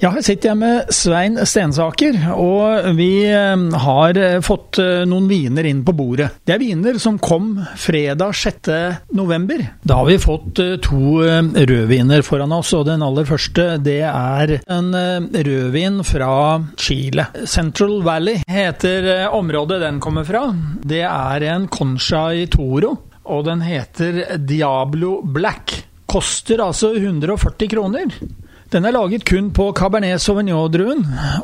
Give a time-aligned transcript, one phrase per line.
[0.00, 5.26] Ja, her sitter jeg med Svein Stensaker, og vi eh, har eh, fått eh, noen
[5.28, 6.30] viner inn på bordet.
[6.48, 8.70] Det er viner som kom fredag 6.
[9.12, 9.60] november.
[9.84, 14.88] Da har vi fått to rødviner foran oss, og den aller første det er en
[15.36, 16.32] rødvin fra
[16.80, 17.28] Chile.
[17.44, 20.46] Central Valley heter området den kommer fra.
[20.80, 22.96] Det er en Concha i Toro,
[23.28, 25.76] og den heter Diablo Black.
[26.08, 28.22] Koster altså 140 kroner.
[28.70, 31.00] Den er laget kun på Cabernet Sauvignon-druen,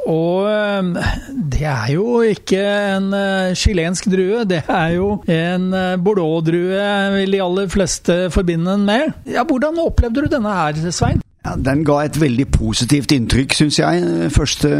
[0.06, 1.06] og eh,
[1.50, 6.84] det er jo ikke en eh, chilensk drue, det er jo en eh, Bordeaux-drue
[7.16, 9.10] vil de aller fleste forbinde den med.
[9.27, 11.19] Ja, Hvordan opplevde du denne her, Svein?
[11.47, 14.30] Ja, Den ga et veldig positivt inntrykk, syns jeg.
[14.34, 14.70] Første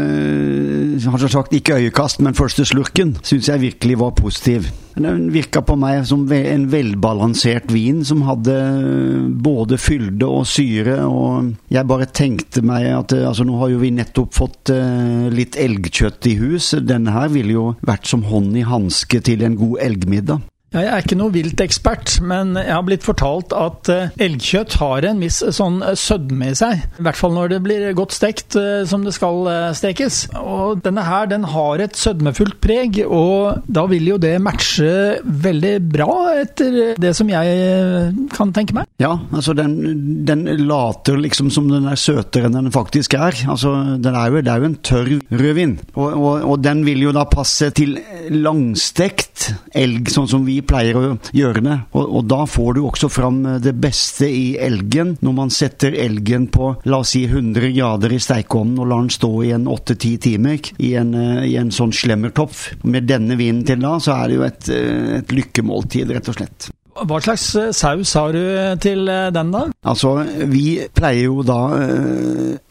[1.07, 4.67] har sagt ikke øyekast, men første slurken syns jeg virkelig var positiv.
[4.97, 8.55] Den virka på meg som en velbalansert vin som hadde
[9.45, 10.97] både fylde og syre.
[11.05, 15.55] Og jeg bare tenkte meg at altså nå har jo vi nettopp fått uh, litt
[15.61, 16.73] elgkjøtt i hus.
[16.81, 20.43] Denne her ville jo vært som hånd i hanske til en god elgmiddag.
[20.75, 25.21] Jeg er ikke noe viltekspert, men jeg har blitt fortalt at eh, elgkjøtt har en
[25.23, 26.81] viss eh, sånn eh, sødme i seg.
[26.99, 28.57] I hvert fall når det blir godt stekt
[28.89, 30.25] som det skal stekes.
[30.37, 35.73] Og denne her den har et sødmefullt preg, og da vil jo det matche veldig
[35.87, 36.09] bra,
[36.43, 38.89] etter det som jeg kan tenke meg.
[39.01, 39.77] Ja, altså den,
[40.27, 43.37] den later liksom som den er søtere enn den faktisk er.
[43.47, 47.15] Altså, er jo, det er jo en tørr rødvin, og, og, og den vil jo
[47.15, 47.95] da passe til
[48.33, 51.03] langstekt elg, sånn som vi pleier å
[51.35, 51.77] gjøre det.
[51.93, 55.95] Og, og, da får du også fram eh, det beste i elgen når man setter
[55.97, 59.67] elgen på la oss si 100 grader i stekeovnen og lar den stå i en
[59.71, 62.67] 8-10 timer i en, eh, i en sånn slemmertopf.
[62.87, 66.39] Med denne vinen til da, så er det jo et, eh, et lykkemåltid, rett og
[66.39, 66.71] slett.
[67.05, 67.45] Hva slags
[67.77, 68.43] saus har du
[68.83, 69.67] til den, da?
[69.87, 70.15] Altså,
[70.49, 71.61] vi pleier jo da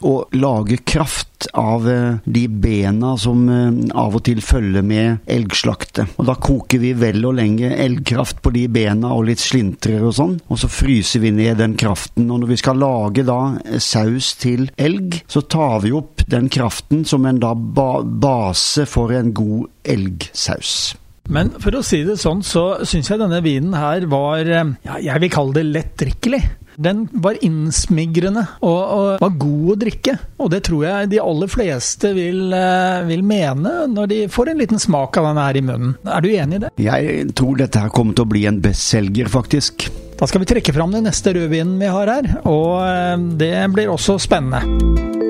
[0.07, 6.17] å lage kraft av eh, de bena som eh, av og til følger med elgslaktet.
[6.17, 10.15] Og Da koker vi vel og lenge elgkraft på de bena og litt slintrer og
[10.17, 12.29] sånn, og så fryser vi ned den kraften.
[12.31, 16.49] Og når vi skal lage da eh, saus til elg, så tar vi opp den
[16.53, 20.95] kraften som en da ba base for en god elgsaus.
[21.33, 25.23] Men for å si det sånn, så syns jeg denne vinen her var ja, Jeg
[25.23, 26.41] vil kalle det lettdrikkelig.
[26.77, 30.13] Den var innsmigrende og, og, var god å drikke.
[30.37, 34.61] Og det tror jeg de aller fleste vil, eh, vil, mene når de får en
[34.61, 35.95] liten smak av den her i munnen.
[36.05, 36.73] Er du enig i det?
[36.85, 39.89] Jeg tror dette her kommer til å bli en bestselger, faktisk.
[40.17, 43.93] Da skal vi trekke fram den neste rødvinen vi har her, og eh, det blir
[43.97, 45.26] også spennende.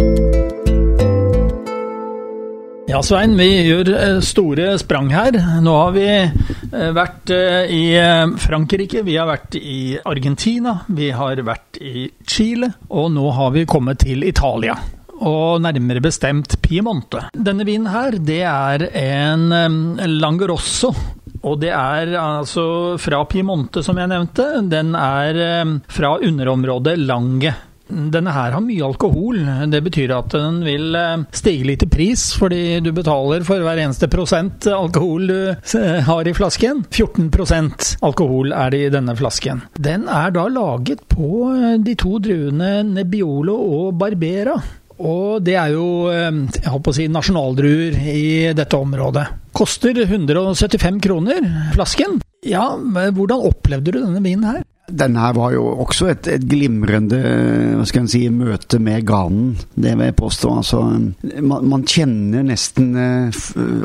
[2.88, 5.36] Ja, Svein, vi gjør eh, store sprang her.
[5.60, 7.82] Nå har vi eh, vært eh, i
[8.40, 13.66] Frankrike, vi har vært i Argentina, vi har vært i Chile, og nå har vi
[13.68, 14.78] kommet til Italia.
[15.20, 17.26] Og nærmere bestemt Piemonte.
[17.36, 19.50] Denne vinen her, det er en
[20.22, 20.94] Langerosso.
[21.44, 24.48] Og det er altså fra Piemonte, som jeg nevnte.
[24.72, 27.52] Den er fra underområdet Lange.
[27.88, 29.40] Denne her har mye alkohol.
[29.72, 33.82] Det betyr at den vil eh, stige litt i pris, fordi du betaler for hver
[33.84, 36.84] eneste prosent alkohol du eh, har i flasken.
[36.92, 39.64] 14% alkohol er det i denne flasken.
[39.80, 44.58] Den er da laget på eh, de to druene Nebbiolo og Barbera.
[44.98, 49.28] Og det er jo jeg håper å si, nasjonaldruer i dette området.
[49.58, 52.18] Koster 175 kroner flasken.
[52.46, 54.66] Ja, men hvordan opplevde du denne vinen her?
[54.88, 59.50] Denne her var jo også et, et glimrende hva skal en si, møte med ganen,
[59.76, 60.52] det vil jeg påstå.
[60.62, 60.80] Altså,
[61.44, 63.28] man, man kjenner nesten uh,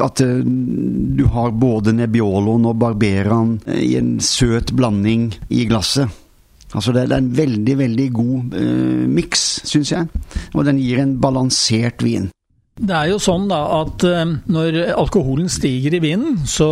[0.06, 6.06] at uh, du har både Nebbioloen og Barberaen uh, i en søt blanding i glasset.
[6.72, 10.22] Altså det, er en veldig, veldig god uh, miks, syns jeg.
[10.54, 12.30] Og den gir en balansert vin.
[12.80, 16.70] Det er jo sånn da at eh, når alkoholen stiger i vinen, så,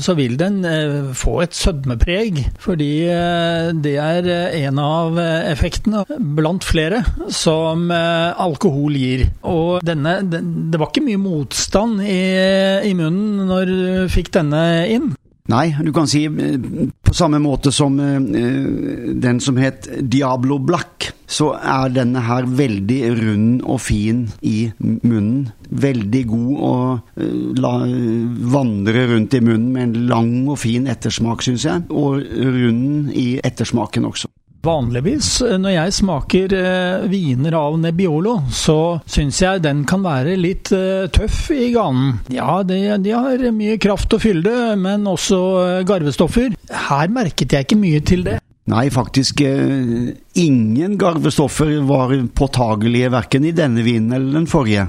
[0.00, 2.40] så vil den eh, få et sødmepreg.
[2.62, 4.30] Fordi eh, det er
[4.62, 6.06] en av effektene,
[6.38, 9.26] blant flere, som alkohol gir.
[9.48, 12.22] Og denne Det var ikke mye motstand i,
[12.88, 13.82] i munnen når du
[14.12, 15.12] fikk denne inn.
[15.50, 21.90] Nei, du kan si på samme måte som den som het Diablo Black, så er
[21.90, 25.48] denne her veldig rund og fin i munnen.
[25.82, 26.74] Veldig god å
[27.58, 27.72] la
[28.54, 31.88] vandre rundt i munnen med en lang og fin ettersmak, syns jeg.
[31.90, 34.30] Og rund i ettersmaken også.
[34.62, 38.76] Vanligvis eh, når jeg smaker eh, viner av Nebbiolo, så
[39.10, 42.20] syns jeg den kan være litt eh, tøff i ganen.
[42.30, 45.40] Ja, de, de, har mye kraft og fylde, men også
[45.88, 46.54] garvestoffer.
[46.70, 48.38] Her merket jeg ikke mye til det.
[48.70, 54.86] Nei, faktisk ingen garvestoffer var påtagelige verken i denne vinen eller den forrige.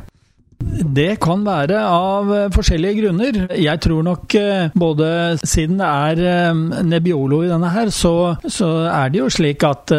[0.84, 3.40] Det kan være av eh, forskjellige grunner.
[3.60, 5.08] Jeg tror nok eh, både
[5.42, 9.94] siden det er eh, Nebbiolo i denne her, så, så, er det jo slik at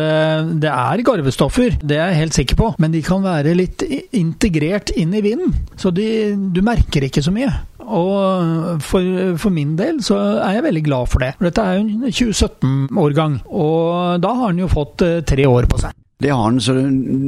[0.60, 1.78] det er garvestoffer.
[1.80, 2.70] Det er jeg helt sikker på.
[2.82, 3.84] Men de kan være litt
[4.14, 5.54] integrert inn i vinden.
[5.80, 7.50] Så de, du merker ikke så mye.
[7.84, 11.34] Og for, for, min del så er jeg veldig glad for det.
[11.42, 16.03] Dette er jo en 2017-årgang, og da har den jo fått tre år på seg.
[16.18, 16.74] Det har den, så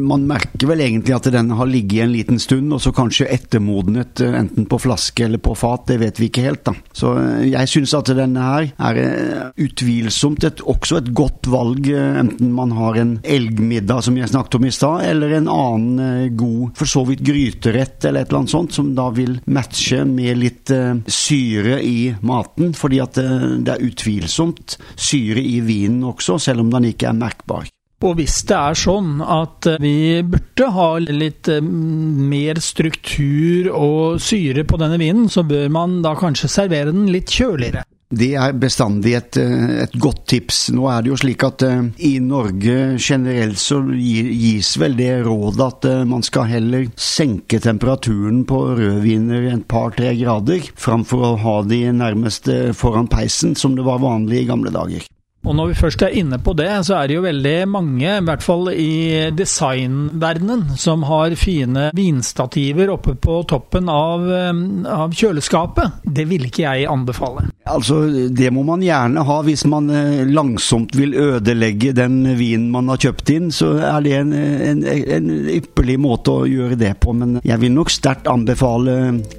[0.08, 4.22] man merker vel egentlig at den har ligget en liten stund, og så kanskje ettermodnet
[4.22, 6.74] eh, enten på flaske eller på fat, det vet vi ikke helt, da.
[6.94, 11.90] Så eh, jeg syns at denne her er eh, utvilsomt et, også et godt valg,
[11.90, 16.72] enten man har en elgmiddag som jeg snakket om i stad, eller en annen god,
[16.78, 20.72] for så vidt gryterett eller et eller annet sånt, som da vil matche med litt
[21.10, 26.92] syre i maten, fordi at det er utvilsomt syre i vinen også, selv om den
[26.94, 27.66] ikke er merkbar.
[28.04, 34.66] Og hvis det er sånn at vi burde ha litt eh, mer struktur og syre
[34.68, 37.86] på denne vinen, så bør man da kanskje servere den litt kjøligere.
[38.06, 40.60] Det er bestandig et, eh, et, godt tips.
[40.76, 41.64] Nå er det jo slik at
[41.96, 48.60] i Norge generelt så gis vel det rådet at man skal heller senke temperaturen på
[48.76, 54.44] rødviner en par-tre grader, framfor å ha de nærmest foran peisen, som det var vanlig
[54.44, 55.08] i gamle dager.
[55.46, 58.24] Og når vi først er inne på det, så er det jo veldig mange, i
[58.26, 66.02] hvert fall i designverdenen, som har fine vinstativer oppe på toppen av, um, av kjøleskapet.
[66.02, 67.46] Det vil ikke jeg anbefale.
[67.66, 72.90] Altså, det må man gjerne ha hvis man eh, langsomt vil ødelegge den vinen man
[72.92, 73.50] har kjøpt inn.
[73.54, 77.14] Så er det en, en, en ypperlig måte å gjøre det på.
[77.16, 78.96] Men jeg vil nok sterkt anbefale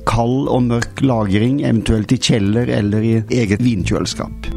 [0.07, 4.51] kald og mørk lagring, eventuelt i kjeller eller i eget vinkjøleskap.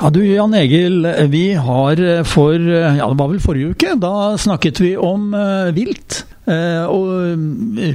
[0.00, 4.78] Ja du Jan Egil, vi har for ja det var vel forrige uke, da snakket
[4.80, 6.22] vi om uh, vilt.
[6.48, 7.10] Uh, og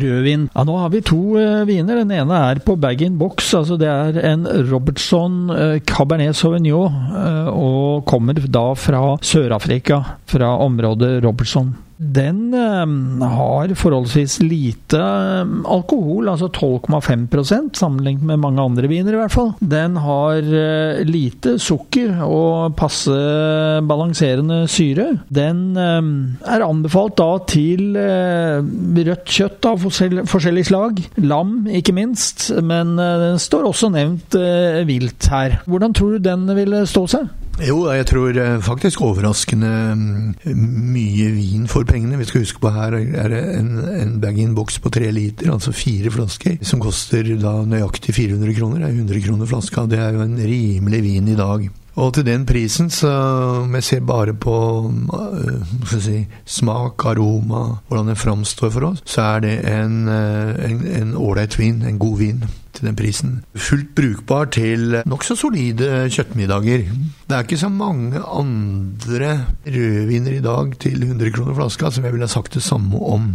[0.03, 0.43] rødvin.
[0.53, 2.03] Ja, nå har vi to uh, viner.
[2.03, 3.49] Den ene er på bag-in-box.
[3.57, 5.49] altså Det er en Robertson
[5.89, 6.93] Cabernet Sauvignon
[7.49, 11.73] og kommer da fra Sør-Afrika, fra området Robertson.
[11.95, 19.21] Den øh, har forholdsvis lite øh, alkohol, altså 12,5% sammenlignet med mange andre viner i
[19.21, 19.53] hvert fall.
[19.61, 23.15] Den har øh, lite sukker og passe
[23.87, 25.07] balanserende syre.
[25.31, 30.99] Den er anbefalt da til rødt kjøtt av forskjellig slag.
[31.23, 34.35] Lam, ikke minst, men den står også nevnt
[34.87, 35.59] vilt her.
[35.65, 37.31] Hvordan tror du den ville stå seg?
[37.63, 40.55] Jo, jeg tror eh, faktisk overraskende mm,
[40.91, 42.17] mye vin for pengene.
[42.19, 46.11] Vi skal huske på her er det en, en bag-in-boks på tre liter, altså fire
[46.11, 48.83] flasker, som koster da nøyaktig 400 kroner.
[48.83, 49.85] Det er 100 kroner flaska.
[49.87, 51.69] Det er jo en rimelig vin i dag.
[51.95, 53.13] Og til den prisen, så
[53.61, 54.57] om jeg ser bare på
[54.91, 61.85] uh, si, smak, aroma, hvordan den framstår for oss, så er det en ålreit vin,
[61.87, 62.43] en god vin
[62.75, 63.37] til den prisen.
[63.55, 66.87] Fullt brukbar til nokså solide kjøttmiddager.
[67.25, 69.31] Det er ikke så mange andre
[69.65, 73.31] rødviner i dag til 100 kroner flaska som jeg ville sagt det samme om.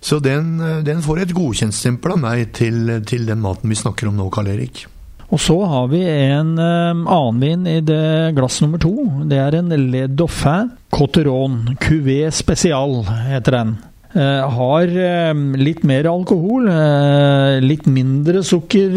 [0.00, 0.56] Så den,
[0.86, 4.48] den får et godkjentstempel av meg til, til den maten vi snakker om nå, Karl
[4.54, 4.86] Erik.
[5.30, 8.94] Og så har vi en uh, annen vin i det glass nummer to.
[9.30, 13.76] Det er en Le Dauphin Cotteron Cuvée Special, heter den.
[14.10, 18.96] Uh, har uh, litt mer alkohol, uh, litt mindre sukker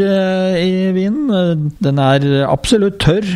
[0.58, 1.70] i vinen.
[1.84, 3.28] den er absolutt tørr.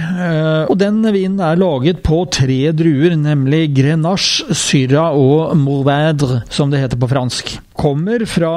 [0.69, 6.81] og den vinen er laget på tre druer, nemlig Grenache, Syrah og Mourvèdre, som det
[6.81, 8.51] heter på fransk kommer fra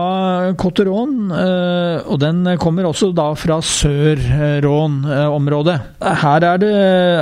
[0.59, 5.79] Cotteron, eh, og den kommer også da fra Sør-Rån-området.
[6.25, 6.73] Her er det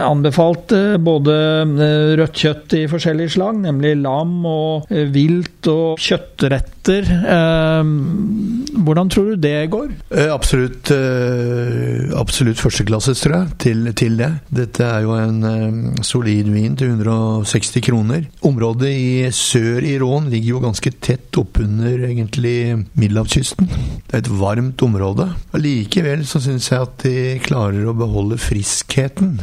[0.07, 1.35] anbefalt eh, både
[1.67, 4.71] eh, rødt kjøtt i forskjellige slag, nemlig lam og
[5.14, 8.59] vilt og kjøttrett etter.
[8.88, 9.88] Hvordan tror du det går?
[10.14, 14.30] Eh, absolutt, eh, absolutt førsteklasses, tror jeg, til, til, det.
[14.54, 18.28] Dette er jo en eh, solid vin til 160 kroner.
[18.49, 23.68] Området i sør i Rån ligger jo ganske tett oppunder egentlig middelhavskysten.
[24.09, 25.30] Det er et varmt område.
[25.59, 29.40] Likevel så syns jeg at de klarer å beholde friskheten,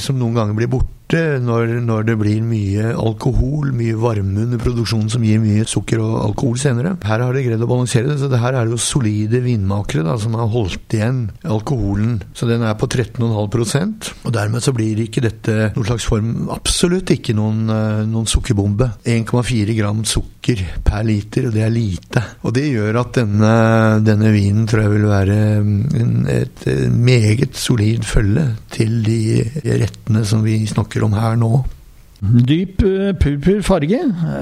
[0.00, 1.03] som noen ganger blir borte
[1.44, 6.16] når, når, det blir mye alkohol, mye varme under produksjonen som gir mye sukker og
[6.24, 6.94] alkohol senere.
[7.04, 10.16] Her har de greid å balansere det, så det her er jo solide vinmakere da,
[10.20, 12.18] som har holdt igjen alkoholen.
[12.36, 17.10] Så den er på 13,5% og dermed så blir ikke dette noen slags form Absolutt
[17.14, 18.88] ikke noen, eh, noen sukkerbombe.
[19.04, 22.22] 1,4 gram sukker per liter, og det er lite.
[22.44, 23.52] Og det gjør at denne,
[24.04, 29.20] denne vinen tror jeg vil være en, et meget solid følge til de
[29.82, 31.64] rettene som vi snakker om her nå.
[32.24, 33.98] Dyp eh, purpur farge,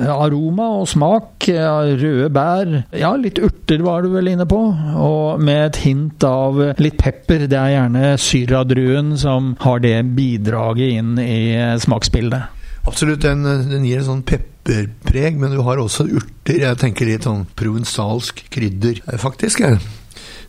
[0.06, 4.60] aroma og smak, røde bær, ja litt urter var du vel inne på,
[5.02, 7.48] og med et hint av litt pepper.
[7.50, 11.40] Det er gjerne syradruen som har det bidraget inn i
[11.82, 12.62] smaksbildet.
[12.86, 16.62] Absolutt, den, den gir en sånn pepperpreg, men du har også urter.
[16.64, 19.62] Jeg tenker litt sånn provensalsk krydder, faktisk.
[19.66, 19.78] jeg.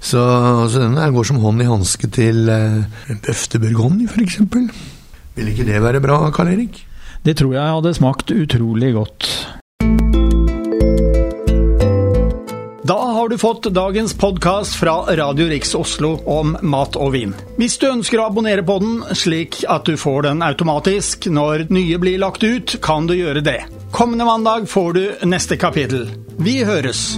[0.04, 0.20] Så,
[0.68, 3.36] så denne går som hånd i hanske til eh, de
[4.10, 4.42] f.eks.
[5.34, 6.84] Vil ikke det være bra, Karl Erik?
[7.24, 9.30] Det tror jeg hadde smakt utrolig godt.
[12.84, 17.32] Da har du fått dagens podkast fra Radio Riks Oslo om mat og vin.
[17.56, 22.02] Hvis du ønsker å abonnere på den, slik at du får den automatisk når nye
[22.04, 23.62] blir lagt ut, kan du gjøre det.
[23.96, 26.10] Kommende mandag får du neste kapittel.
[26.44, 27.14] Vi høres!